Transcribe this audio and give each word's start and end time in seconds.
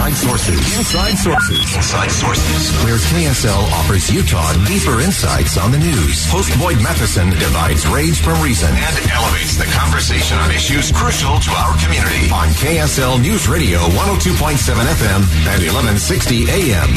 Inside 0.00 0.16
Sources. 0.16 0.78
Inside 0.78 1.14
Sources. 1.18 1.76
Inside 1.76 2.10
Sources. 2.10 2.72
Where 2.84 2.96
KSL 2.96 3.70
offers 3.76 4.10
Utah 4.10 4.54
deeper 4.64 4.98
insights 5.02 5.58
on 5.58 5.72
the 5.72 5.78
news. 5.78 6.24
Host 6.32 6.58
Boyd 6.58 6.80
Matheson 6.82 7.28
divides 7.28 7.86
rage 7.86 8.18
from 8.18 8.40
reason 8.40 8.70
and 8.70 9.10
elevates 9.12 9.58
the 9.58 9.66
conversation 9.76 10.38
on 10.38 10.50
issues 10.52 10.90
crucial 10.90 11.38
to 11.38 11.50
our 11.50 11.76
community. 11.84 12.32
On 12.32 12.48
KSL 12.56 13.20
News 13.20 13.46
Radio 13.46 13.78
102.7 13.92 14.72
FM 14.72 15.20
and 15.52 15.60
1160 15.68 16.48
AM. 16.48 16.88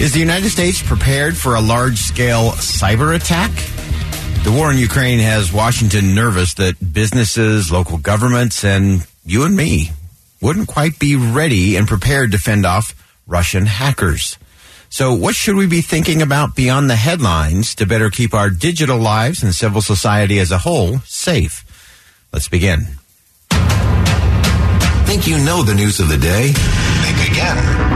Is 0.00 0.14
the 0.14 0.20
United 0.20 0.48
States 0.48 0.80
prepared 0.80 1.36
for 1.36 1.56
a 1.56 1.60
large 1.60 1.98
scale 1.98 2.52
cyber 2.52 3.14
attack? 3.14 3.50
The 4.44 4.50
war 4.50 4.72
in 4.72 4.78
Ukraine 4.78 5.18
has 5.18 5.52
Washington 5.52 6.14
nervous 6.14 6.54
that 6.54 6.74
businesses, 6.94 7.70
local 7.70 7.98
governments, 7.98 8.64
and 8.64 9.06
you 9.26 9.44
and 9.44 9.54
me 9.54 9.90
wouldn't 10.42 10.68
quite 10.68 10.98
be 10.98 11.16
ready 11.16 11.76
and 11.76 11.88
prepared 11.88 12.32
to 12.32 12.38
fend 12.38 12.66
off 12.66 12.94
Russian 13.26 13.64
hackers. 13.64 14.36
So, 14.90 15.14
what 15.14 15.34
should 15.34 15.54
we 15.54 15.66
be 15.66 15.80
thinking 15.80 16.20
about 16.20 16.54
beyond 16.54 16.90
the 16.90 16.96
headlines 16.96 17.74
to 17.76 17.86
better 17.86 18.10
keep 18.10 18.34
our 18.34 18.50
digital 18.50 18.98
lives 18.98 19.42
and 19.42 19.54
civil 19.54 19.80
society 19.80 20.38
as 20.38 20.50
a 20.50 20.58
whole 20.58 20.98
safe? 21.06 21.64
Let's 22.30 22.48
begin. 22.48 22.98
Think 25.06 25.26
you 25.26 25.38
know 25.38 25.62
the 25.62 25.74
news 25.74 26.00
of 26.00 26.08
the 26.08 26.18
day? 26.18 26.52
Think 26.52 27.30
again. 27.30 27.91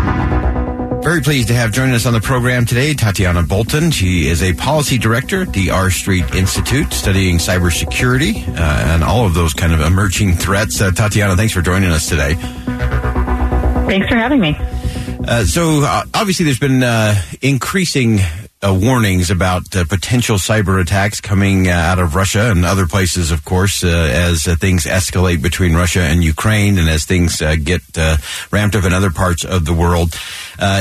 Very 1.07 1.21
pleased 1.21 1.47
to 1.49 1.55
have 1.55 1.71
joining 1.71 1.95
us 1.95 2.05
on 2.05 2.15
the 2.15 2.21
program 2.21 2.67
today 2.67 2.93
Tatiana 2.93 3.45
Bolton. 3.45 3.93
She 3.93 4.27
is 4.27 4.43
a 4.43 4.53
policy 4.55 4.99
director 4.99 5.43
at 5.43 5.53
the 5.53 5.71
R 5.71 5.89
Street 5.89 6.35
Institute 6.35 6.93
studying 6.93 7.37
cybersecurity 7.37 8.49
uh, 8.49 8.61
and 8.61 9.05
all 9.05 9.25
of 9.25 9.33
those 9.33 9.55
kind 9.55 9.73
of 9.73 9.81
emerging 9.83 10.33
threats. 10.33 10.81
Uh, 10.81 10.91
Tatiana, 10.91 11.37
thanks 11.37 11.53
for 11.53 11.63
joining 11.63 11.91
us 11.93 12.09
today. 12.09 12.35
Thanks 12.35 14.09
for 14.09 14.17
having 14.17 14.41
me. 14.41 14.57
Uh, 14.59 15.45
so, 15.45 15.85
uh, 15.85 16.03
obviously, 16.13 16.45
there's 16.45 16.59
been 16.59 16.83
uh, 16.83 17.15
increasing 17.41 18.19
uh, 18.63 18.77
warnings 18.81 19.31
about 19.31 19.75
uh, 19.77 19.85
potential 19.85 20.37
cyber 20.37 20.81
attacks 20.81 21.21
coming 21.21 21.69
uh, 21.69 21.73
out 21.73 21.99
of 21.99 22.15
Russia 22.15 22.51
and 22.51 22.65
other 22.65 22.87
places, 22.87 23.31
of 23.31 23.45
course, 23.45 23.85
uh, 23.85 23.89
as 23.89 24.49
uh, 24.49 24.57
things 24.57 24.87
escalate 24.87 25.43
between 25.43 25.75
Russia 25.75 26.01
and 26.01 26.25
Ukraine 26.25 26.79
and 26.79 26.89
as 26.89 27.05
things 27.05 27.43
uh, 27.43 27.57
get 27.63 27.83
ramped 28.51 28.75
up 28.75 28.85
in 28.85 28.93
other 28.93 29.11
parts 29.11 29.45
of 29.45 29.67
the 29.67 29.75
world. 29.75 30.15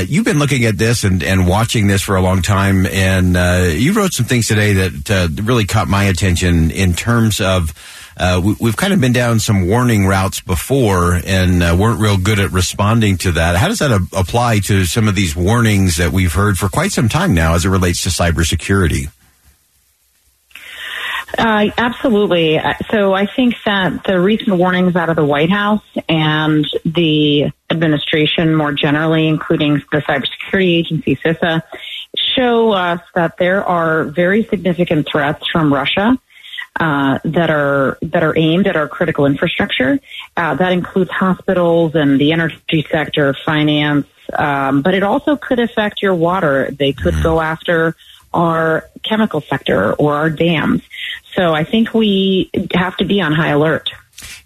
you've 0.08 0.24
been 0.24 0.38
looking 0.38 0.64
at 0.64 0.78
this 0.78 1.04
and, 1.04 1.22
and 1.22 1.46
watching 1.46 1.86
this 1.86 2.02
for 2.02 2.16
a 2.16 2.22
long 2.22 2.40
time, 2.40 2.86
and 2.86 3.36
you 3.78 3.92
wrote 3.92 4.14
some 4.14 4.26
things 4.26 4.48
today 4.48 4.72
that 4.72 5.42
really 5.42 5.66
caught 5.66 5.88
my 5.88 6.04
attention 6.04 6.70
in 6.70 6.94
terms 6.94 7.40
of 7.40 7.74
uh, 8.16 8.40
we, 8.42 8.68
have 8.68 8.76
kind 8.76 8.92
of 8.92 9.00
been 9.00 9.12
down 9.12 9.38
some 9.40 9.68
warning 9.68 10.06
routes 10.06 10.40
before 10.40 11.20
and 11.26 11.62
uh, 11.62 11.76
weren't 11.78 12.00
real 12.00 12.16
good 12.16 12.38
at 12.38 12.50
responding 12.50 13.18
to 13.18 13.32
that. 13.32 13.56
How 13.56 13.68
does 13.68 13.80
that 13.80 13.90
a- 13.90 14.18
apply 14.18 14.60
to 14.60 14.86
some 14.86 15.06
of 15.06 15.14
these 15.14 15.36
warnings 15.36 15.96
that 15.96 16.12
we've 16.12 16.32
heard 16.32 16.56
for 16.56 16.68
quite 16.68 16.92
some 16.92 17.08
time 17.08 17.34
now 17.34 17.54
as 17.54 17.66
it 17.66 17.68
relates 17.68 18.02
to 18.04 18.08
cybersecurity? 18.08 19.10
Uh, 21.36 21.68
absolutely. 21.76 22.58
Uh, 22.58 22.72
so 22.90 23.12
I 23.12 23.26
think 23.26 23.54
that 23.66 24.04
the 24.04 24.18
recent 24.18 24.56
warnings 24.56 24.96
out 24.96 25.10
of 25.10 25.16
the 25.16 25.24
White 25.24 25.50
House 25.50 25.84
and 26.08 26.66
the 26.86 27.52
administration 27.70 28.54
more 28.54 28.72
generally, 28.72 29.28
including 29.28 29.82
the 29.92 29.98
cybersecurity 29.98 30.78
agency 30.78 31.16
CISA, 31.16 31.62
show 32.16 32.72
us 32.72 33.00
that 33.14 33.36
there 33.36 33.62
are 33.62 34.04
very 34.04 34.44
significant 34.44 35.06
threats 35.06 35.44
from 35.52 35.74
Russia 35.74 36.18
uh, 36.78 37.18
that 37.24 37.50
are 37.50 37.98
that 38.02 38.22
are 38.22 38.36
aimed 38.36 38.66
at 38.66 38.76
our 38.76 38.88
critical 38.88 39.26
infrastructure. 39.26 39.98
Uh, 40.36 40.54
that 40.54 40.72
includes 40.72 41.10
hospitals 41.10 41.94
and 41.94 42.20
the 42.20 42.32
energy 42.32 42.86
sector, 42.90 43.34
finance, 43.44 44.06
um, 44.34 44.82
but 44.82 44.94
it 44.94 45.02
also 45.02 45.36
could 45.36 45.58
affect 45.58 46.02
your 46.02 46.14
water. 46.14 46.70
They 46.70 46.92
could 46.92 47.14
mm-hmm. 47.14 47.22
go 47.22 47.40
after 47.40 47.96
our 48.34 48.88
chemical 49.02 49.40
sector 49.40 49.94
or 49.94 50.14
our 50.14 50.30
dams. 50.30 50.82
So 51.34 51.54
I 51.54 51.64
think 51.64 51.94
we 51.94 52.50
have 52.74 52.96
to 52.98 53.04
be 53.04 53.20
on 53.20 53.32
high 53.32 53.50
alert. 53.50 53.90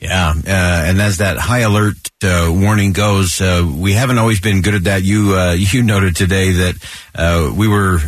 Yeah, 0.00 0.32
uh, 0.34 0.84
and 0.86 1.00
as 1.00 1.18
that 1.18 1.36
high 1.36 1.60
alert 1.60 1.96
uh, 2.24 2.50
warning 2.52 2.92
goes, 2.92 3.40
uh, 3.40 3.68
we 3.72 3.92
haven't 3.92 4.18
always 4.18 4.40
been 4.40 4.62
good 4.62 4.74
at 4.74 4.84
that. 4.84 5.02
You 5.02 5.36
uh, 5.36 5.52
you 5.58 5.82
noted 5.82 6.16
today 6.16 6.52
that 6.52 6.74
uh, 7.14 7.52
we 7.54 7.68
were 7.68 8.00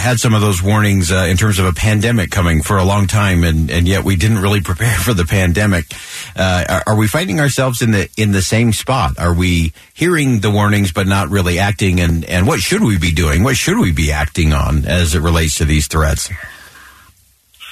had 0.00 0.18
some 0.18 0.34
of 0.34 0.40
those 0.40 0.62
warnings 0.62 1.12
uh, 1.12 1.26
in 1.28 1.36
terms 1.36 1.58
of 1.58 1.66
a 1.66 1.72
pandemic 1.72 2.30
coming 2.30 2.62
for 2.62 2.78
a 2.78 2.84
long 2.84 3.06
time, 3.06 3.44
and, 3.44 3.70
and 3.70 3.86
yet 3.86 4.02
we 4.02 4.16
didn't 4.16 4.38
really 4.38 4.60
prepare 4.70 4.96
for 4.96 5.14
the 5.14 5.24
pandemic. 5.24 5.86
Uh, 6.34 6.64
are, 6.68 6.82
are, 6.88 6.96
we 6.96 7.06
finding 7.06 7.40
ourselves 7.40 7.82
in 7.82 7.92
the 7.92 8.08
in 8.16 8.32
the 8.32 8.42
same 8.42 8.72
spot? 8.72 9.18
Are 9.18 9.34
we 9.34 9.72
hearing 9.94 10.40
the 10.40 10.50
warnings 10.50 10.92
but 10.92 11.06
not 11.06 11.28
really 11.28 11.58
acting? 11.58 12.00
And 12.00 12.24
and 12.24 12.46
what 12.46 12.60
should 12.60 12.82
we 12.82 12.98
be 12.98 13.12
doing? 13.12 13.44
What 13.44 13.56
should 13.56 13.78
we 13.78 13.92
be 13.92 14.10
acting 14.10 14.52
on 14.52 14.84
as 14.86 15.14
it 15.14 15.20
relates 15.20 15.58
to 15.58 15.64
these 15.64 15.86
threats? 15.86 16.30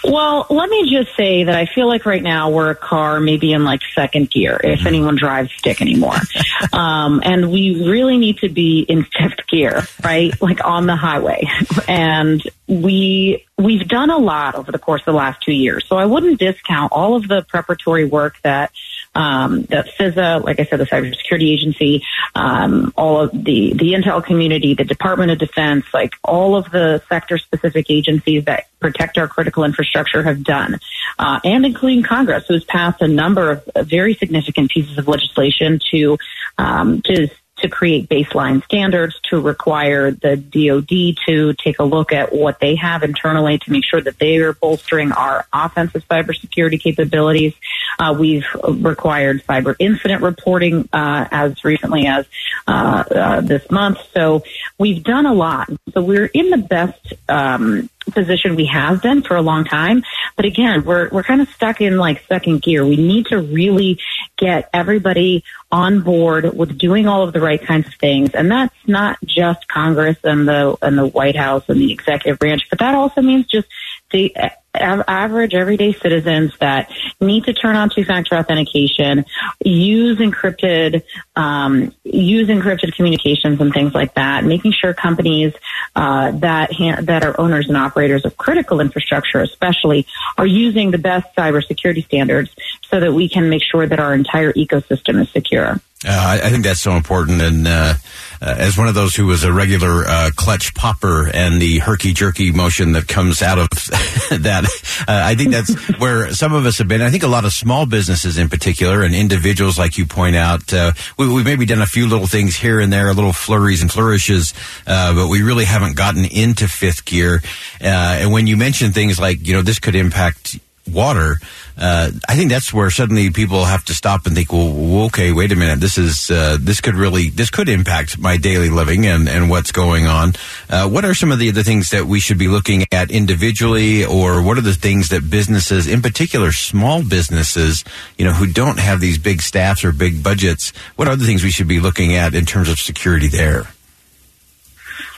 Well, 0.04 0.46
let 0.48 0.70
me 0.70 0.88
just 0.90 1.16
say 1.16 1.44
that 1.44 1.54
I 1.54 1.66
feel 1.66 1.86
like 1.86 2.06
right 2.06 2.22
now 2.22 2.50
we're 2.50 2.70
a 2.70 2.74
car 2.74 3.20
maybe 3.20 3.52
in 3.52 3.64
like 3.64 3.80
second 3.94 4.30
gear, 4.30 4.60
if 4.62 4.80
mm-hmm. 4.80 4.86
anyone 4.86 5.16
drives 5.16 5.52
stick 5.52 5.80
anymore. 5.80 6.16
um, 6.72 7.20
and 7.24 7.50
we 7.50 7.84
really 7.88 8.16
need 8.16 8.38
to 8.38 8.48
be 8.48 8.80
in 8.80 9.04
fifth 9.04 9.46
gear, 9.48 9.82
right? 10.04 10.40
Like 10.40 10.64
on 10.64 10.86
the 10.86 10.96
highway. 10.96 11.48
And 11.86 12.42
we, 12.66 13.46
we've 13.56 13.88
done 13.88 14.10
a 14.10 14.18
lot 14.18 14.54
over 14.54 14.70
the 14.70 14.78
course 14.78 15.02
of 15.02 15.06
the 15.06 15.18
last 15.18 15.42
two 15.42 15.52
years. 15.52 15.84
So 15.88 15.96
I 15.96 16.04
wouldn't 16.04 16.38
discount 16.38 16.92
all 16.92 17.16
of 17.16 17.26
the 17.26 17.42
preparatory 17.42 18.04
work 18.04 18.36
that 18.42 18.72
um, 19.14 19.62
the 19.62 19.84
CISA, 19.98 20.44
like 20.44 20.60
I 20.60 20.64
said, 20.64 20.80
the 20.80 20.86
cybersecurity 20.86 21.52
agency, 21.52 22.04
um, 22.34 22.92
all 22.96 23.22
of 23.22 23.32
the, 23.32 23.72
the 23.72 23.92
intel 23.94 24.24
community, 24.24 24.74
the 24.74 24.84
Department 24.84 25.30
of 25.30 25.38
Defense, 25.38 25.86
like 25.92 26.12
all 26.22 26.56
of 26.56 26.70
the 26.70 27.02
sector 27.08 27.38
specific 27.38 27.90
agencies 27.90 28.44
that 28.44 28.68
protect 28.80 29.18
our 29.18 29.26
critical 29.26 29.64
infrastructure 29.64 30.22
have 30.22 30.44
done, 30.44 30.78
uh, 31.18 31.40
and 31.44 31.66
including 31.66 32.02
Congress, 32.02 32.44
who 32.46 32.54
has 32.54 32.64
passed 32.64 33.02
a 33.02 33.08
number 33.08 33.50
of 33.50 33.88
very 33.88 34.14
significant 34.14 34.70
pieces 34.70 34.98
of 34.98 35.08
legislation 35.08 35.80
to, 35.90 36.18
um, 36.58 37.02
to 37.02 37.28
to 37.58 37.68
create 37.68 38.08
baseline 38.08 38.64
standards, 38.64 39.18
to 39.30 39.40
require 39.40 40.10
the 40.10 40.36
DoD 40.36 41.16
to 41.26 41.54
take 41.54 41.78
a 41.78 41.84
look 41.84 42.12
at 42.12 42.32
what 42.32 42.60
they 42.60 42.76
have 42.76 43.02
internally 43.02 43.58
to 43.58 43.72
make 43.72 43.84
sure 43.84 44.00
that 44.00 44.18
they 44.18 44.36
are 44.38 44.52
bolstering 44.52 45.12
our 45.12 45.46
offensive 45.52 46.06
cybersecurity 46.08 46.80
capabilities. 46.80 47.54
Uh, 47.98 48.14
we've 48.18 48.46
required 48.64 49.42
cyber 49.44 49.74
incident 49.78 50.22
reporting 50.22 50.88
uh, 50.92 51.26
as 51.30 51.64
recently 51.64 52.06
as 52.06 52.26
uh, 52.66 53.04
uh 53.10 53.40
this 53.40 53.68
month. 53.70 53.98
So 54.14 54.44
we've 54.78 55.02
done 55.02 55.26
a 55.26 55.34
lot. 55.34 55.68
So 55.92 56.02
we're 56.02 56.26
in 56.26 56.50
the 56.50 56.58
best 56.58 57.14
um, 57.28 57.90
position 58.12 58.56
we 58.56 58.66
have 58.66 59.02
been 59.02 59.22
for 59.22 59.36
a 59.36 59.42
long 59.42 59.64
time. 59.64 60.02
But 60.36 60.44
again, 60.44 60.84
we're 60.84 61.08
we're 61.10 61.22
kind 61.22 61.40
of 61.40 61.48
stuck 61.50 61.80
in 61.80 61.96
like 61.96 62.24
second 62.26 62.62
gear. 62.62 62.84
We 62.84 62.96
need 62.96 63.26
to 63.26 63.38
really 63.38 64.00
get 64.36 64.70
everybody 64.72 65.44
on 65.70 66.00
board 66.00 66.56
with 66.56 66.78
doing 66.78 67.06
all 67.06 67.22
of 67.22 67.32
the 67.32 67.40
right 67.40 67.62
kinds 67.62 67.86
of 67.88 67.94
things. 67.94 68.30
And 68.34 68.50
that's 68.50 68.74
not 68.86 69.18
just 69.24 69.68
Congress 69.68 70.16
and 70.24 70.48
the 70.48 70.76
and 70.82 70.96
the 70.96 71.06
White 71.06 71.36
House 71.36 71.64
and 71.68 71.80
the 71.80 71.92
executive 71.92 72.38
branch, 72.38 72.62
but 72.70 72.78
that 72.78 72.94
also 72.94 73.20
means 73.20 73.46
just 73.46 73.68
the 74.10 74.34
average 74.74 75.54
everyday 75.54 75.92
citizens 75.92 76.52
that 76.60 76.90
need 77.20 77.44
to 77.44 77.52
turn 77.52 77.76
on 77.76 77.90
two-factor 77.90 78.36
authentication, 78.36 79.24
use 79.64 80.18
encrypted 80.18 81.02
um, 81.36 81.94
use 82.04 82.48
encrypted 82.48 82.94
communications 82.94 83.60
and 83.60 83.72
things 83.72 83.94
like 83.94 84.14
that, 84.14 84.44
making 84.44 84.72
sure 84.72 84.94
companies 84.94 85.52
uh, 85.96 86.30
that 86.32 86.72
ha- 86.72 87.00
that 87.02 87.24
are 87.24 87.38
owners 87.40 87.68
and 87.68 87.76
operators 87.76 88.24
of 88.24 88.36
critical 88.36 88.80
infrastructure, 88.80 89.40
especially, 89.40 90.06
are 90.36 90.46
using 90.46 90.90
the 90.90 90.98
best 90.98 91.26
cybersecurity 91.36 92.04
standards 92.04 92.54
so 92.90 93.00
that 93.00 93.12
we 93.12 93.28
can 93.28 93.48
make 93.50 93.62
sure 93.62 93.86
that 93.86 94.00
our 94.00 94.14
entire 94.14 94.52
ecosystem 94.54 95.20
is 95.20 95.30
secure. 95.30 95.80
Uh, 96.06 96.10
I, 96.10 96.46
I 96.46 96.50
think 96.50 96.62
that's 96.62 96.80
so 96.80 96.92
important. 96.92 97.42
And 97.42 97.66
uh, 97.66 97.94
uh, 98.40 98.54
as 98.56 98.78
one 98.78 98.86
of 98.86 98.94
those 98.94 99.16
who 99.16 99.26
was 99.26 99.42
a 99.42 99.52
regular 99.52 100.04
uh, 100.06 100.30
clutch 100.36 100.72
popper 100.74 101.28
and 101.28 101.60
the 101.60 101.80
herky 101.80 102.12
jerky 102.12 102.52
motion 102.52 102.92
that 102.92 103.08
comes 103.08 103.42
out 103.42 103.58
of 103.58 103.68
that, 104.30 104.64
uh, 105.08 105.22
I 105.24 105.34
think 105.34 105.50
that's 105.50 105.74
where 105.98 106.32
some 106.32 106.54
of 106.54 106.66
us 106.66 106.78
have 106.78 106.86
been. 106.86 107.02
I 107.02 107.10
think 107.10 107.24
a 107.24 107.28
lot 107.28 107.44
of 107.44 107.52
small 107.52 107.84
businesses 107.84 108.38
in 108.38 108.48
particular 108.48 109.02
and 109.02 109.12
individuals, 109.12 109.76
like 109.76 109.98
you 109.98 110.06
point 110.06 110.36
out, 110.36 110.72
uh, 110.72 110.92
we, 111.18 111.28
we've 111.32 111.44
maybe 111.44 111.66
done 111.66 111.82
a 111.82 111.86
few 111.86 112.06
little 112.06 112.28
things 112.28 112.54
here 112.54 112.78
and 112.78 112.92
there, 112.92 113.12
little 113.12 113.32
flurries 113.32 113.82
and 113.82 113.90
flourishes, 113.90 114.54
but 114.86 115.28
we 115.28 115.42
really 115.42 115.64
haven't 115.64 115.96
gotten 115.96 116.24
into 116.24 116.68
fifth 116.68 117.04
gear. 117.04 117.42
and 117.80 118.32
when 118.32 118.46
you 118.46 118.56
mention 118.56 118.92
things 118.92 119.18
like, 119.18 119.44
you 119.44 119.52
know, 119.52 119.62
this 119.62 119.80
could 119.80 119.96
impact 119.96 120.60
water, 120.92 121.38
uh, 121.76 122.10
I 122.28 122.34
think 122.34 122.50
that's 122.50 122.72
where 122.72 122.90
suddenly 122.90 123.30
people 123.30 123.64
have 123.64 123.84
to 123.84 123.94
stop 123.94 124.26
and 124.26 124.34
think, 124.34 124.52
well, 124.52 125.04
okay, 125.06 125.32
wait 125.32 125.52
a 125.52 125.56
minute, 125.56 125.80
this 125.80 125.96
is 125.96 126.30
uh, 126.30 126.58
this 126.60 126.80
could 126.80 126.94
really 126.94 127.30
this 127.30 127.50
could 127.50 127.68
impact 127.68 128.18
my 128.18 128.36
daily 128.36 128.68
living 128.68 129.06
and 129.06 129.28
and 129.28 129.48
what's 129.48 129.70
going 129.70 130.06
on. 130.06 130.32
Uh, 130.68 130.88
what 130.88 131.04
are 131.04 131.14
some 131.14 131.30
of 131.30 131.38
the 131.38 131.48
other 131.48 131.62
things 131.62 131.90
that 131.90 132.06
we 132.06 132.18
should 132.18 132.38
be 132.38 132.48
looking 132.48 132.84
at 132.92 133.10
individually, 133.10 134.04
or 134.04 134.42
what 134.42 134.58
are 134.58 134.62
the 134.62 134.74
things 134.74 135.10
that 135.10 135.30
businesses, 135.30 135.86
in 135.86 136.02
particular 136.02 136.50
small 136.52 137.02
businesses, 137.04 137.84
you 138.16 138.24
know, 138.24 138.32
who 138.32 138.46
don't 138.46 138.80
have 138.80 139.00
these 139.00 139.18
big 139.18 139.40
staffs 139.40 139.84
or 139.84 139.92
big 139.92 140.22
budgets, 140.22 140.72
what 140.96 141.06
are 141.06 141.16
the 141.16 141.26
things 141.26 141.44
we 141.44 141.50
should 141.50 141.68
be 141.68 141.80
looking 141.80 142.14
at 142.14 142.34
in 142.34 142.44
terms 142.44 142.68
of 142.68 142.78
security 142.78 143.28
there? 143.28 143.68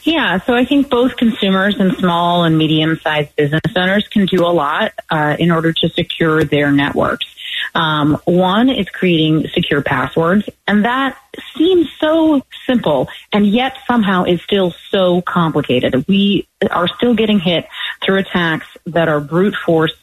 Yeah, 0.02 0.40
so 0.40 0.54
I 0.54 0.64
think 0.64 0.88
both 0.88 1.16
consumers 1.16 1.76
and 1.78 1.96
small 1.96 2.44
and 2.44 2.56
medium 2.56 2.98
sized 3.02 3.36
business 3.36 3.60
owners 3.76 4.08
can 4.08 4.26
do 4.26 4.44
a 4.44 4.48
lot 4.48 4.92
uh, 5.10 5.36
in 5.38 5.50
order 5.50 5.72
to 5.72 5.88
secure 5.90 6.42
their 6.44 6.72
networks. 6.72 7.26
Um, 7.74 8.18
one 8.24 8.68
is 8.68 8.88
creating 8.88 9.48
secure 9.48 9.82
passwords, 9.82 10.48
and 10.66 10.84
that 10.84 11.18
seems 11.56 11.88
so 11.98 12.42
simple, 12.66 13.08
and 13.32 13.46
yet 13.46 13.76
somehow 13.86 14.24
is 14.24 14.40
still 14.42 14.74
so 14.90 15.22
complicated. 15.22 16.06
We 16.08 16.48
are 16.70 16.88
still 16.88 17.14
getting 17.14 17.38
hit 17.38 17.66
through 18.04 18.18
attacks 18.18 18.66
that 18.86 19.08
are 19.08 19.20
brute 19.20 19.54
force 19.54 19.94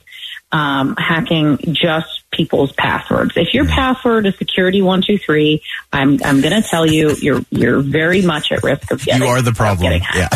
um, 0.51 0.95
hacking 0.97 1.57
just 1.73 2.23
people's 2.31 2.71
passwords. 2.73 3.33
If 3.35 3.53
your 3.53 3.65
password 3.65 4.25
is 4.25 4.37
security 4.37 4.81
one 4.81 5.01
two 5.01 5.17
three, 5.17 5.61
I'm 5.91 6.19
I'm 6.23 6.41
going 6.41 6.61
to 6.61 6.67
tell 6.67 6.85
you 6.85 7.15
you're 7.21 7.41
you're 7.49 7.81
very 7.81 8.21
much 8.21 8.51
at 8.51 8.63
risk 8.63 8.91
of 8.91 9.03
getting. 9.03 9.23
You 9.23 9.27
are 9.27 9.41
the 9.41 9.51
problem. 9.51 10.01
Yeah, 10.13 10.29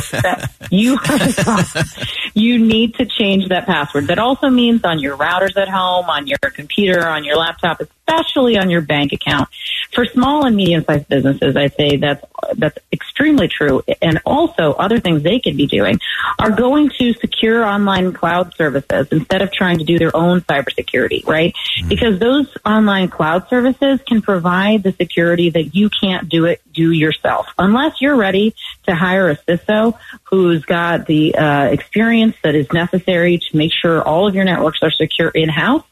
you 0.69 0.94
are 0.94 1.18
the 1.18 1.42
problem. 1.44 1.86
You 2.34 2.60
need 2.60 2.96
to 2.96 3.06
change 3.06 3.50
that 3.50 3.66
password. 3.66 4.08
That 4.08 4.19
also 4.19 4.50
means 4.50 4.84
on 4.84 5.00
your 5.00 5.16
routers 5.18 5.56
at 5.58 5.69
home, 5.69 6.10
on 6.10 6.28
your 6.28 6.40
computer, 6.40 7.07
on 7.07 7.24
your 7.24 7.38
laptop, 7.38 7.81
especially 7.81 8.57
on 8.57 8.69
your 8.69 8.81
bank 8.81 9.14
account. 9.14 9.50
For 9.94 10.06
small 10.06 10.46
and 10.46 10.56
medium 10.56 10.84
sized 10.84 11.08
businesses, 11.08 11.56
I'd 11.56 11.76
say 11.76 11.98
that's 11.98 12.24
that's 12.56 12.78
extremely 12.92 13.48
true. 13.48 13.84
And 14.02 14.22
also, 14.26 14.74
other 14.74 15.00
things 15.00 15.24
they 15.24 15.40
could 15.40 15.58
be 15.58 15.68
doing 15.68 16.00
are 16.40 16.52
going 16.52 16.90
to 16.98 17.14
secure 17.14 17.64
online 17.64 18.14
cloud 18.14 18.54
services 18.56 19.08
instead 19.12 19.42
of 19.42 19.52
trying 19.52 19.80
to 19.80 19.84
do 19.84 20.00
their 20.00 20.16
own 20.16 20.42
cybersecurity, 20.42 21.28
right? 21.28 21.54
Mm-hmm. 21.54 21.90
Because 21.90 22.20
those 22.20 22.48
online 22.66 23.10
cloud 23.10 23.50
services 23.50 24.00
can 24.08 24.22
provide 24.22 24.84
the 24.84 24.94
security 24.94 25.50
that 25.50 25.76
you 25.76 25.90
can't 25.90 26.30
do 26.30 26.46
it 26.46 26.62
do 26.72 26.92
yourself 26.92 27.48
unless 27.58 28.00
you're 28.00 28.16
ready 28.16 28.56
to 28.86 28.96
hire 28.96 29.30
a 29.30 29.36
CISO 29.36 29.98
who's 30.24 30.64
got 30.64 31.06
the 31.06 31.36
uh, 31.36 31.66
experience 31.66 32.36
that 32.44 32.56
is 32.56 32.72
necessary 32.72 33.38
to 33.38 33.58
make 33.58 33.72
sure 33.74 34.02
all 34.02 34.28
of 34.28 34.36
your 34.36 34.46
networks 34.46 34.80
are 34.82 34.92
secure 34.92 35.30
in 35.30 35.50
house 35.50 35.84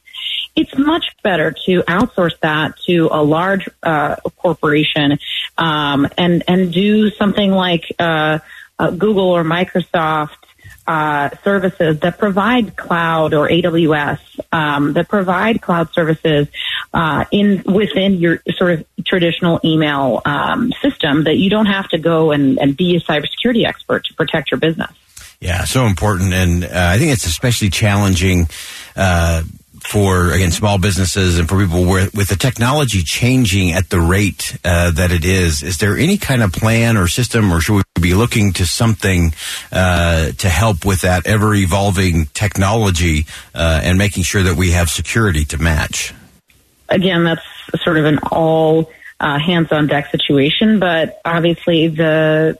it's 0.56 0.78
much 0.78 1.06
better 1.24 1.54
to 1.66 1.84
outsource 1.84 2.38
that 2.42 2.78
to 2.86 3.10
a 3.12 3.24
large 3.24 3.68
uh, 3.84 4.16
corporation 4.38 5.20
um, 5.58 6.08
and 6.18 6.44
and 6.48 6.74
do 6.74 7.10
something 7.12 7.52
like 7.52 7.84
uh, 8.00 8.40
uh, 8.78 8.92
Google 8.92 9.30
or 9.30 9.44
Microsoft 9.44 10.36
uh, 10.90 11.30
services 11.44 12.00
that 12.00 12.18
provide 12.18 12.76
cloud 12.76 13.36
or 13.36 13.48
AWS 13.48 14.20
um, 14.52 14.94
that 14.94 15.08
provide 15.08 15.62
cloud 15.62 15.94
services 15.94 16.48
uh, 16.94 17.26
in 17.32 17.62
within 17.64 18.16
your 18.16 18.42
sort 18.56 18.80
of 18.80 18.86
traditional 19.06 19.60
email 19.64 20.20
um, 20.26 20.72
system 20.82 21.26
that 21.26 21.36
you 21.36 21.50
don't 21.50 21.68
have 21.68 21.88
to 21.90 22.00
go 22.00 22.32
and, 22.32 22.58
and 22.58 22.76
be 22.76 22.96
a 22.96 23.00
cybersecurity 23.02 23.68
expert 23.68 24.06
to 24.06 24.16
protect 24.16 24.50
your 24.50 24.60
business. 24.60 24.92
Yeah, 25.40 25.64
so 25.64 25.86
important, 25.86 26.34
and 26.34 26.66
uh, 26.66 26.70
I 26.74 26.98
think 26.98 27.14
it's 27.14 27.26
especially 27.26 27.70
challenging 27.70 28.50
uh, 28.96 29.44
for 29.90 30.32
again 30.32 30.52
small 30.52 30.78
businesses 30.78 31.40
and 31.40 31.50
for 31.50 31.60
people 31.60 31.84
where, 31.84 32.08
with 32.14 32.28
the 32.28 32.36
technology 32.36 33.02
changing 33.02 33.72
at 33.72 33.90
the 33.90 34.00
rate 34.00 34.56
uh, 34.64 34.92
that 34.92 35.12
it 35.12 35.26
is 35.26 35.64
is 35.64 35.80
there 35.80 35.98
any 35.98 36.16
kind 36.16 36.44
of 36.44 36.52
plan 36.52 36.96
or 36.96 37.08
system 37.08 37.52
or 37.52 37.60
should 37.60 37.74
we 37.74 37.82
be 38.00 38.14
looking 38.14 38.54
to 38.54 38.68
something 38.68 39.34
uh, 39.72 40.32
to 40.34 40.48
help 40.48 40.86
with 40.86 41.02
that 41.02 41.26
ever 41.26 41.56
evolving 41.56 42.28
technology 42.36 43.26
uh, 43.56 43.82
and 43.84 43.98
making 43.98 44.22
sure 44.22 44.44
that 44.44 44.56
we 44.56 44.72
have 44.72 44.92
security 44.92 45.44
to 45.44 45.58
match? 45.58 46.14
Again 46.90 47.24
that's 47.24 47.42
sort 47.84 47.98
of 47.98 48.06
an 48.06 48.20
all 48.32 48.92
uh, 49.20 49.40
hands 49.40 49.72
on 49.72 49.88
deck 49.88 50.12
situation 50.12 50.78
but 50.78 51.20
obviously 51.26 51.88
the 51.88 52.60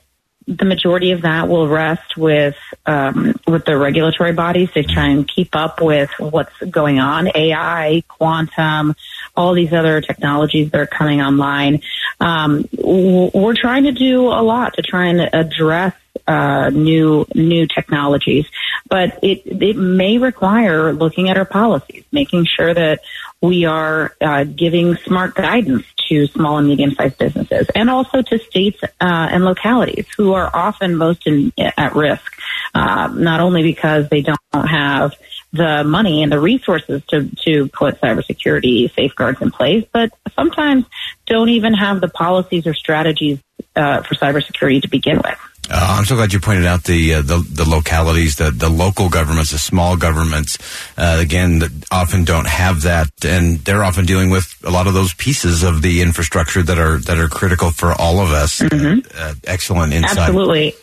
the 0.50 0.64
majority 0.64 1.12
of 1.12 1.22
that 1.22 1.48
will 1.48 1.68
rest 1.68 2.16
with 2.16 2.56
um, 2.84 3.34
with 3.46 3.64
the 3.64 3.76
regulatory 3.76 4.32
bodies 4.32 4.70
to 4.72 4.82
try 4.82 5.08
and 5.08 5.28
keep 5.28 5.54
up 5.54 5.80
with 5.80 6.10
what's 6.18 6.56
going 6.68 6.98
on. 6.98 7.30
AI, 7.34 8.02
quantum, 8.08 8.96
all 9.36 9.54
these 9.54 9.72
other 9.72 10.00
technologies 10.00 10.70
that 10.70 10.80
are 10.80 10.86
coming 10.86 11.22
online. 11.22 11.82
Um, 12.18 12.68
we're 12.76 13.54
trying 13.54 13.84
to 13.84 13.92
do 13.92 14.26
a 14.26 14.42
lot 14.42 14.74
to 14.74 14.82
try 14.82 15.06
and 15.06 15.20
address 15.32 15.94
uh, 16.26 16.70
new 16.70 17.26
new 17.34 17.66
technologies, 17.66 18.46
but 18.88 19.20
it 19.22 19.42
it 19.44 19.76
may 19.76 20.18
require 20.18 20.92
looking 20.92 21.28
at 21.30 21.38
our 21.38 21.44
policies, 21.44 22.04
making 22.10 22.46
sure 22.46 22.74
that 22.74 23.00
we 23.40 23.64
are 23.66 24.14
uh, 24.20 24.44
giving 24.44 24.96
smart 24.96 25.34
guidance 25.34 25.86
to 26.10 26.26
small 26.26 26.58
and 26.58 26.68
medium 26.68 26.90
sized 26.92 27.16
businesses 27.18 27.68
and 27.74 27.88
also 27.88 28.20
to 28.20 28.38
states 28.38 28.78
uh, 28.82 28.88
and 29.00 29.44
localities 29.44 30.06
who 30.16 30.32
are 30.32 30.50
often 30.52 30.96
most 30.96 31.26
in, 31.26 31.52
at 31.56 31.94
risk, 31.94 32.36
uh, 32.74 33.08
not 33.14 33.40
only 33.40 33.62
because 33.62 34.08
they 34.08 34.22
don't 34.22 34.38
have 34.52 35.14
the 35.52 35.82
money 35.84 36.22
and 36.22 36.30
the 36.30 36.40
resources 36.40 37.02
to, 37.08 37.28
to 37.44 37.68
put 37.68 38.00
cybersecurity 38.00 38.92
safeguards 38.94 39.40
in 39.40 39.50
place, 39.50 39.84
but 39.92 40.10
sometimes 40.34 40.84
don't 41.26 41.48
even 41.48 41.74
have 41.74 42.00
the 42.00 42.08
policies 42.08 42.66
or 42.66 42.74
strategies 42.74 43.38
uh, 43.76 44.02
for 44.02 44.14
cybersecurity 44.14 44.82
to 44.82 44.88
begin 44.88 45.16
with. 45.16 45.38
Uh, 45.70 45.96
I'm 45.98 46.04
so 46.04 46.16
glad 46.16 46.32
you 46.32 46.40
pointed 46.40 46.66
out 46.66 46.84
the 46.84 47.14
uh, 47.14 47.22
the, 47.22 47.38
the, 47.48 47.68
localities, 47.68 48.36
the, 48.36 48.50
the 48.50 48.68
local 48.68 49.08
governments, 49.08 49.52
the 49.52 49.58
small 49.58 49.96
governments, 49.96 50.58
uh, 50.98 51.18
again, 51.20 51.60
that 51.60 51.70
often 51.92 52.24
don't 52.24 52.48
have 52.48 52.82
that, 52.82 53.08
and 53.24 53.58
they're 53.60 53.84
often 53.84 54.04
dealing 54.04 54.30
with 54.30 54.52
a 54.64 54.70
lot 54.70 54.88
of 54.88 54.94
those 54.94 55.14
pieces 55.14 55.62
of 55.62 55.82
the 55.82 56.02
infrastructure 56.02 56.62
that 56.62 56.78
are 56.78 56.98
that 56.98 57.18
are 57.18 57.28
critical 57.28 57.70
for 57.70 57.92
all 57.92 58.18
of 58.18 58.32
us. 58.32 58.58
Mm-hmm. 58.58 59.06
Uh, 59.14 59.34
excellent 59.44 59.92
insight. 59.92 60.18
Absolutely. 60.18 60.74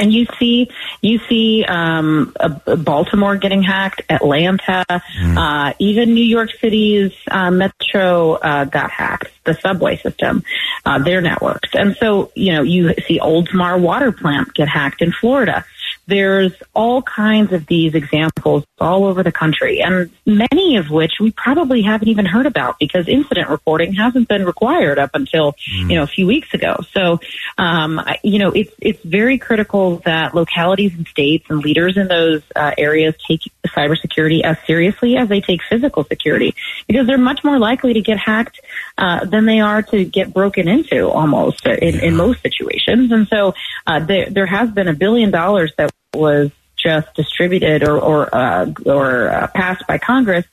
And 0.00 0.14
you 0.14 0.26
see, 0.38 0.70
you 1.02 1.20
see 1.28 1.62
um, 1.64 2.34
Baltimore 2.64 3.36
getting 3.36 3.62
hacked, 3.62 4.00
Atlanta, 4.08 4.84
mm. 4.88 5.36
uh, 5.36 5.74
even 5.78 6.14
New 6.14 6.24
York 6.24 6.50
City's 6.58 7.12
uh, 7.30 7.50
metro 7.50 8.32
uh, 8.32 8.64
got 8.64 8.90
hacked. 8.90 9.30
The 9.44 9.54
subway 9.54 9.96
system, 9.96 10.42
uh, 10.84 10.98
their 10.98 11.20
networks, 11.20 11.70
and 11.72 11.96
so 11.96 12.30
you 12.34 12.52
know 12.52 12.62
you 12.62 12.94
see 13.08 13.18
Oldsmar 13.18 13.80
water 13.80 14.12
plant 14.12 14.52
get 14.52 14.68
hacked 14.68 15.00
in 15.00 15.12
Florida. 15.12 15.64
There's 16.10 16.52
all 16.74 17.02
kinds 17.02 17.52
of 17.52 17.66
these 17.66 17.94
examples 17.94 18.64
all 18.80 19.04
over 19.04 19.22
the 19.22 19.30
country, 19.30 19.80
and 19.80 20.10
many 20.26 20.76
of 20.76 20.90
which 20.90 21.12
we 21.20 21.30
probably 21.30 21.82
haven't 21.82 22.08
even 22.08 22.26
heard 22.26 22.46
about 22.46 22.78
because 22.80 23.06
incident 23.06 23.48
reporting 23.48 23.94
hasn't 23.94 24.26
been 24.28 24.44
required 24.44 24.98
up 24.98 25.10
until 25.14 25.52
mm. 25.52 25.90
you 25.90 25.96
know 25.96 26.02
a 26.02 26.08
few 26.08 26.26
weeks 26.26 26.52
ago. 26.52 26.76
So, 26.92 27.20
um, 27.58 28.00
you 28.24 28.38
know, 28.40 28.50
it's 28.50 28.72
it's 28.80 29.02
very 29.04 29.38
critical 29.38 29.98
that 30.04 30.34
localities 30.34 30.94
and 30.94 31.06
states 31.06 31.46
and 31.48 31.60
leaders 31.60 31.96
in 31.96 32.08
those 32.08 32.42
uh, 32.56 32.72
areas 32.76 33.14
take 33.28 33.42
cybersecurity 33.68 34.42
as 34.42 34.56
seriously 34.66 35.16
as 35.16 35.28
they 35.28 35.40
take 35.40 35.60
physical 35.62 36.04
security 36.04 36.54
because 36.88 37.06
they're 37.06 37.18
much 37.18 37.44
more 37.44 37.58
likely 37.58 37.94
to 37.94 38.00
get 38.00 38.18
hacked 38.18 38.60
uh, 38.98 39.24
than 39.24 39.46
they 39.46 39.60
are 39.60 39.82
to 39.82 40.04
get 40.04 40.32
broken 40.34 40.68
into 40.68 41.08
almost 41.08 41.66
in, 41.66 41.94
yeah. 41.94 42.02
in 42.02 42.16
most 42.16 42.42
situations. 42.42 43.12
And 43.12 43.28
so 43.28 43.54
uh, 43.86 44.00
there, 44.00 44.28
there 44.30 44.46
has 44.46 44.70
been 44.70 44.88
a 44.88 44.94
billion 44.94 45.30
dollars 45.30 45.72
that 45.78 45.90
was 46.14 46.50
just 46.76 47.12
distributed 47.14 47.86
or 47.86 47.98
or 47.98 48.34
uh, 48.34 48.72
or 48.86 49.28
uh, 49.28 49.46
passed 49.48 49.86
by 49.86 49.98
Congress 49.98 50.46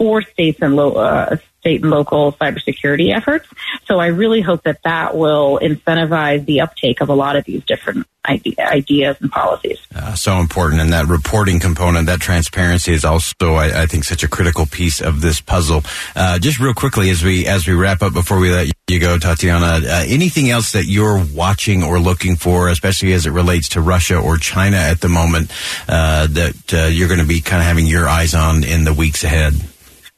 for 0.00 0.22
states 0.22 0.58
and 0.62 0.80
uh, 0.80 1.36
state 1.60 1.82
and 1.82 1.90
local 1.90 2.32
cybersecurity 2.32 3.14
efforts. 3.14 3.46
So 3.84 4.00
I 4.00 4.06
really 4.06 4.40
hope 4.40 4.62
that 4.62 4.78
that 4.84 5.14
will 5.14 5.60
incentivize 5.62 6.46
the 6.46 6.62
uptake 6.62 7.02
of 7.02 7.10
a 7.10 7.14
lot 7.14 7.36
of 7.36 7.44
these 7.44 7.62
different 7.64 8.06
ideas 8.26 9.16
and 9.20 9.30
policies. 9.30 9.78
Uh, 9.94 10.14
so 10.14 10.38
important. 10.38 10.80
And 10.80 10.94
that 10.94 11.06
reporting 11.06 11.60
component, 11.60 12.06
that 12.06 12.20
transparency 12.20 12.94
is 12.94 13.04
also, 13.04 13.54
I, 13.54 13.82
I 13.82 13.86
think, 13.86 14.04
such 14.04 14.22
a 14.22 14.28
critical 14.28 14.64
piece 14.64 15.02
of 15.02 15.20
this 15.20 15.42
puzzle. 15.42 15.82
Uh, 16.16 16.38
just 16.38 16.60
real 16.60 16.72
quickly 16.72 17.10
as 17.10 17.22
we, 17.22 17.46
as 17.46 17.66
we 17.66 17.74
wrap 17.74 18.00
up 18.00 18.14
before 18.14 18.38
we 18.38 18.50
let 18.50 18.72
you 18.88 19.00
go, 19.00 19.18
Tatiana, 19.18 19.86
uh, 19.86 20.04
anything 20.06 20.48
else 20.48 20.72
that 20.72 20.86
you're 20.86 21.22
watching 21.34 21.82
or 21.82 21.98
looking 21.98 22.36
for, 22.36 22.70
especially 22.70 23.12
as 23.12 23.26
it 23.26 23.32
relates 23.32 23.70
to 23.70 23.82
Russia 23.82 24.16
or 24.16 24.38
China 24.38 24.78
at 24.78 25.02
the 25.02 25.10
moment, 25.10 25.50
uh, 25.88 26.26
that 26.26 26.72
uh, 26.72 26.86
you're 26.86 27.08
going 27.08 27.20
to 27.20 27.26
be 27.26 27.42
kind 27.42 27.60
of 27.60 27.66
having 27.66 27.86
your 27.86 28.08
eyes 28.08 28.34
on 28.34 28.64
in 28.64 28.84
the 28.84 28.94
weeks 28.94 29.24
ahead? 29.24 29.52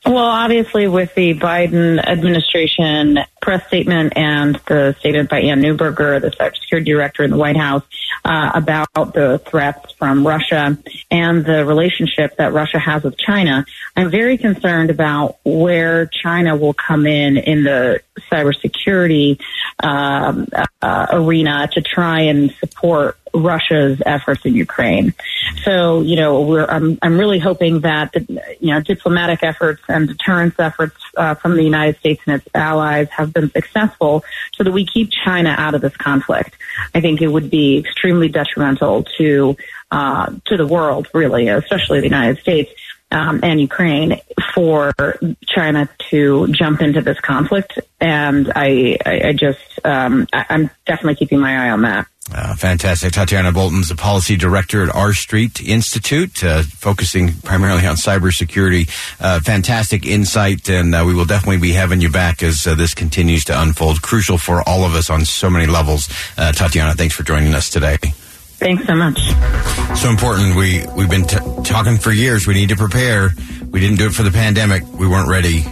Well, 0.04 0.16
obviously, 0.16 0.88
with 0.88 1.14
the 1.14 1.34
Biden 1.34 2.04
administration 2.04 3.18
press 3.40 3.64
statement 3.68 4.14
and 4.16 4.56
the 4.66 4.96
statement 4.98 5.30
by 5.30 5.42
Anne 5.42 5.62
Neuberger, 5.62 6.20
the 6.20 6.30
cybersecurity 6.30 6.86
director 6.86 7.22
in 7.22 7.30
the 7.30 7.36
White 7.36 7.56
House, 7.56 7.84
uh, 8.24 8.50
about 8.52 9.14
the 9.14 9.40
threats 9.46 9.92
from 9.92 10.26
Russia 10.26 10.76
and 11.10 11.44
the 11.44 11.64
relationship 11.64 12.36
that 12.36 12.52
Russia 12.52 12.80
has 12.80 13.04
with 13.04 13.16
China, 13.16 13.64
I'm 13.96 14.10
very 14.10 14.38
concerned 14.38 14.90
about 14.90 15.38
where 15.44 16.06
China 16.06 16.56
will 16.56 16.74
come 16.74 17.06
in 17.06 17.36
in 17.36 17.62
the 17.62 18.00
cybersecurity 18.30 19.40
um, 19.82 20.48
uh, 20.80 21.06
arena 21.10 21.68
to 21.72 21.80
try 21.80 22.22
and 22.22 22.52
support 22.52 23.18
Russia's 23.34 24.02
efforts 24.04 24.44
in 24.44 24.54
Ukraine. 24.54 25.14
So, 25.64 26.02
you 26.02 26.16
know, 26.16 26.58
I'm, 26.66 26.98
I'm 27.00 27.18
really 27.18 27.38
hoping 27.38 27.80
that, 27.80 28.12
the, 28.12 28.42
you 28.60 28.72
know, 28.72 28.80
diplomatic 28.80 29.42
efforts 29.42 29.82
and 29.88 30.08
deterrence 30.08 30.54
efforts 30.58 30.96
uh, 31.16 31.34
from 31.36 31.56
the 31.56 31.62
United 31.62 31.98
States 31.98 32.20
and 32.26 32.36
its 32.36 32.48
allies 32.54 33.08
have 33.10 33.32
been 33.32 33.50
successful 33.50 34.24
so 34.54 34.64
that 34.64 34.72
we 34.72 34.86
keep 34.86 35.10
China 35.10 35.54
out 35.56 35.74
of 35.74 35.80
this 35.80 35.96
conflict. 35.96 36.56
I 36.94 37.00
think 37.00 37.22
it 37.22 37.28
would 37.28 37.50
be 37.50 37.78
extremely 37.78 38.28
detrimental 38.28 39.04
to, 39.18 39.56
uh, 39.90 40.34
to 40.46 40.56
the 40.56 40.66
world, 40.66 41.08
really, 41.14 41.48
especially 41.48 42.00
the 42.00 42.06
United 42.06 42.38
States. 42.38 42.70
Um, 43.12 43.40
and 43.42 43.60
Ukraine 43.60 44.20
for 44.54 44.92
China 45.46 45.86
to 46.10 46.48
jump 46.48 46.80
into 46.80 47.02
this 47.02 47.20
conflict, 47.20 47.78
and 48.00 48.50
I, 48.56 48.96
I, 49.04 49.28
I 49.28 49.32
just, 49.34 49.60
um, 49.84 50.26
I, 50.32 50.46
I'm 50.48 50.70
definitely 50.86 51.16
keeping 51.16 51.38
my 51.38 51.66
eye 51.66 51.70
on 51.70 51.82
that. 51.82 52.06
Uh, 52.34 52.54
fantastic. 52.54 53.12
Tatiana 53.12 53.52
Bolton's 53.52 53.88
the 53.90 53.96
policy 53.96 54.36
director 54.36 54.82
at 54.82 54.94
R 54.94 55.12
Street 55.12 55.60
Institute, 55.60 56.42
uh, 56.42 56.62
focusing 56.62 57.32
primarily 57.42 57.86
on 57.86 57.96
cybersecurity. 57.96 58.88
Uh, 59.20 59.40
fantastic 59.40 60.06
insight, 60.06 60.70
and 60.70 60.94
uh, 60.94 61.04
we 61.06 61.14
will 61.14 61.26
definitely 61.26 61.58
be 61.58 61.72
having 61.72 62.00
you 62.00 62.10
back 62.10 62.42
as 62.42 62.66
uh, 62.66 62.74
this 62.74 62.94
continues 62.94 63.44
to 63.44 63.60
unfold. 63.60 64.00
Crucial 64.00 64.38
for 64.38 64.66
all 64.66 64.84
of 64.84 64.94
us 64.94 65.10
on 65.10 65.24
so 65.26 65.50
many 65.50 65.66
levels. 65.66 66.08
Uh, 66.38 66.52
Tatiana, 66.52 66.94
thanks 66.94 67.14
for 67.14 67.24
joining 67.24 67.54
us 67.54 67.68
today. 67.68 67.98
Thanks 68.62 68.86
so 68.86 68.94
much. 68.94 69.18
So 69.98 70.08
important. 70.08 70.54
We 70.54 70.84
we've 70.96 71.10
been 71.10 71.24
t- 71.24 71.36
talking 71.64 71.98
for 71.98 72.12
years. 72.12 72.46
We 72.46 72.54
need 72.54 72.68
to 72.68 72.76
prepare. 72.76 73.30
We 73.70 73.80
didn't 73.80 73.98
do 73.98 74.06
it 74.06 74.14
for 74.14 74.22
the 74.22 74.30
pandemic. 74.30 74.84
We 74.86 75.08
weren't 75.08 75.28
ready. 75.28 75.64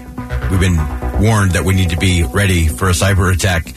We've 0.50 0.59
been 0.59 0.76
warned 1.23 1.52
that 1.52 1.62
we 1.64 1.75
need 1.75 1.90
to 1.90 1.97
be 1.97 2.25
ready 2.25 2.66
for 2.66 2.88
a 2.88 2.92
cyber 2.92 3.32
attack 3.32 3.73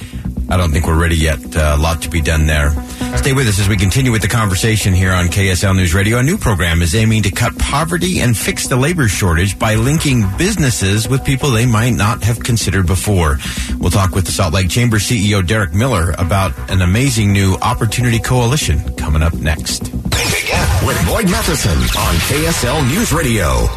I 0.49 0.57
don't 0.57 0.71
think 0.71 0.85
we're 0.85 0.99
ready 0.99 1.15
yet. 1.15 1.39
Uh, 1.55 1.75
a 1.77 1.81
lot 1.81 2.01
to 2.03 2.09
be 2.09 2.21
done 2.21 2.45
there. 2.45 2.71
Stay 3.17 3.33
with 3.33 3.47
us 3.47 3.59
as 3.59 3.69
we 3.69 3.77
continue 3.77 4.11
with 4.11 4.21
the 4.21 4.27
conversation 4.27 4.93
here 4.93 5.11
on 5.11 5.27
KSL 5.27 5.75
News 5.75 5.93
Radio. 5.93 6.17
A 6.17 6.23
new 6.23 6.37
program 6.37 6.81
is 6.81 6.95
aiming 6.95 7.23
to 7.23 7.31
cut 7.31 7.57
poverty 7.57 8.19
and 8.19 8.37
fix 8.37 8.67
the 8.67 8.75
labor 8.75 9.07
shortage 9.07 9.57
by 9.57 9.75
linking 9.75 10.25
businesses 10.37 11.07
with 11.07 11.23
people 11.23 11.51
they 11.51 11.65
might 11.65 11.91
not 11.91 12.23
have 12.23 12.39
considered 12.43 12.87
before. 12.87 13.37
We'll 13.79 13.91
talk 13.91 14.15
with 14.15 14.25
the 14.25 14.31
Salt 14.31 14.53
Lake 14.53 14.69
Chamber 14.69 14.97
CEO 14.97 15.45
Derek 15.45 15.73
Miller 15.73 16.11
about 16.17 16.57
an 16.69 16.81
amazing 16.81 17.33
new 17.33 17.55
opportunity 17.61 18.19
coalition 18.19 18.95
coming 18.95 19.21
up 19.21 19.33
next. 19.33 19.83
Think 19.83 20.43
again 20.43 20.87
with 20.87 21.07
Boyd 21.07 21.29
Matheson 21.29 21.77
on 21.77 22.15
KSL 22.27 22.87
News 22.89 23.13
Radio. 23.13 23.67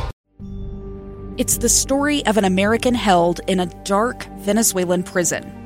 It's 1.38 1.58
the 1.58 1.68
story 1.68 2.24
of 2.24 2.38
an 2.38 2.44
American 2.44 2.94
held 2.94 3.40
in 3.46 3.60
a 3.60 3.66
dark 3.84 4.24
Venezuelan 4.38 5.02
prison. 5.02 5.65